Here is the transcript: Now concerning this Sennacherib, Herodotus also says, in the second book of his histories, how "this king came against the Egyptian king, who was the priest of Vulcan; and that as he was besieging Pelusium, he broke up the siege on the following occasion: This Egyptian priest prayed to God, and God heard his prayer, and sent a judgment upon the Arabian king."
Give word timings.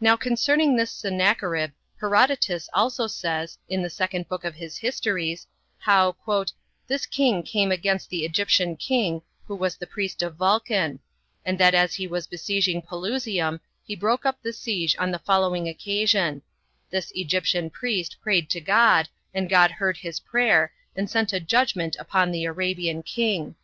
Now 0.00 0.16
concerning 0.16 0.76
this 0.76 0.92
Sennacherib, 0.92 1.70
Herodotus 2.00 2.68
also 2.72 3.08
says, 3.08 3.58
in 3.68 3.82
the 3.82 3.90
second 3.90 4.28
book 4.28 4.44
of 4.44 4.54
his 4.54 4.76
histories, 4.78 5.48
how 5.78 6.14
"this 6.86 7.06
king 7.06 7.42
came 7.42 7.72
against 7.72 8.08
the 8.08 8.24
Egyptian 8.24 8.76
king, 8.76 9.20
who 9.48 9.56
was 9.56 9.74
the 9.76 9.86
priest 9.88 10.22
of 10.22 10.36
Vulcan; 10.36 11.00
and 11.44 11.58
that 11.58 11.74
as 11.74 11.94
he 11.96 12.06
was 12.06 12.28
besieging 12.28 12.80
Pelusium, 12.82 13.58
he 13.84 13.96
broke 13.96 14.24
up 14.24 14.40
the 14.40 14.52
siege 14.52 14.94
on 14.96 15.10
the 15.10 15.18
following 15.18 15.68
occasion: 15.68 16.40
This 16.90 17.10
Egyptian 17.16 17.68
priest 17.68 18.18
prayed 18.22 18.48
to 18.50 18.60
God, 18.60 19.08
and 19.34 19.50
God 19.50 19.72
heard 19.72 19.96
his 19.96 20.20
prayer, 20.20 20.72
and 20.94 21.10
sent 21.10 21.32
a 21.32 21.40
judgment 21.40 21.96
upon 21.98 22.30
the 22.30 22.44
Arabian 22.44 23.02
king." 23.02 23.56